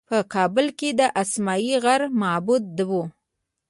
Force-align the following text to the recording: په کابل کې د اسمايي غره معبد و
په 0.09 0.17
کابل 0.33 0.67
کې 0.79 0.89
د 0.99 1.01
اسمايي 1.21 1.73
غره 1.83 2.07
معبد 2.21 2.75
و 2.89 2.91